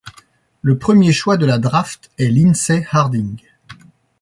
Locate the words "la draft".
1.45-2.09